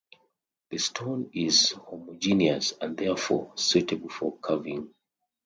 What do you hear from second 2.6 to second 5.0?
and therefore suitable for carving.